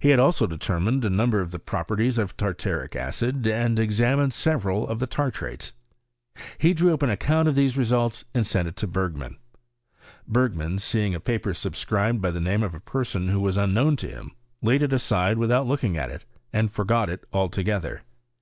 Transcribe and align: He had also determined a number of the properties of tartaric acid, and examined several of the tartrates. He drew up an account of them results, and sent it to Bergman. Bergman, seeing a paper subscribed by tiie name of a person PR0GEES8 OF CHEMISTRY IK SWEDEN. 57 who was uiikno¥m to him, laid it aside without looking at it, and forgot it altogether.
He 0.00 0.08
had 0.08 0.18
also 0.18 0.46
determined 0.46 1.04
a 1.04 1.10
number 1.10 1.42
of 1.42 1.50
the 1.50 1.58
properties 1.58 2.16
of 2.16 2.34
tartaric 2.34 2.96
acid, 2.96 3.46
and 3.46 3.78
examined 3.78 4.32
several 4.32 4.88
of 4.88 5.00
the 5.00 5.06
tartrates. 5.06 5.72
He 6.56 6.72
drew 6.72 6.94
up 6.94 7.02
an 7.02 7.10
account 7.10 7.46
of 7.46 7.56
them 7.56 7.68
results, 7.76 8.24
and 8.32 8.46
sent 8.46 8.68
it 8.68 8.76
to 8.76 8.86
Bergman. 8.86 9.36
Bergman, 10.26 10.78
seeing 10.78 11.14
a 11.14 11.20
paper 11.20 11.52
subscribed 11.52 12.22
by 12.22 12.30
tiie 12.30 12.42
name 12.42 12.62
of 12.62 12.74
a 12.74 12.80
person 12.80 13.24
PR0GEES8 13.24 13.24
OF 13.24 13.32
CHEMISTRY 13.34 13.48
IK 13.48 13.52
SWEDEN. 13.52 13.90
57 13.90 13.90
who 13.90 13.90
was 13.90 13.98
uiikno¥m 13.98 13.98
to 13.98 14.08
him, 14.08 14.36
laid 14.62 14.82
it 14.82 14.92
aside 14.94 15.36
without 15.36 15.66
looking 15.66 15.98
at 15.98 16.10
it, 16.10 16.24
and 16.54 16.70
forgot 16.70 17.10
it 17.10 17.24
altogether. 17.30 18.02